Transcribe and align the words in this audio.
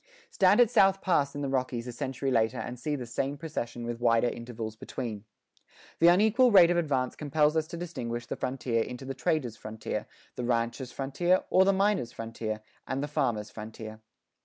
Stand 0.31 0.59
at 0.59 0.71
South 0.71 0.99
Pass 0.99 1.35
in 1.35 1.41
the 1.43 1.47
Rockies 1.47 1.85
a 1.85 1.91
century 1.91 2.31
later 2.31 2.57
and 2.57 2.79
see 2.79 2.95
the 2.95 3.05
same 3.05 3.37
procession 3.37 3.85
with 3.85 3.99
wider 3.99 4.27
intervals 4.29 4.75
between. 4.75 5.25
The 5.99 6.07
unequal 6.07 6.49
rate 6.51 6.71
of 6.71 6.77
advance 6.77 7.15
compels 7.15 7.55
us 7.55 7.67
to 7.67 7.77
distinguish 7.77 8.25
the 8.25 8.35
frontier 8.35 8.81
into 8.81 9.05
the 9.05 9.13
trader's 9.13 9.57
frontier, 9.57 10.07
the 10.37 10.43
rancher's 10.43 10.91
frontier, 10.91 11.43
or 11.51 11.65
the 11.65 11.71
miner's 11.73 12.11
frontier, 12.13 12.63
and 12.87 13.03
the 13.03 13.07
farmer's 13.07 13.51
frontier. 13.51 13.99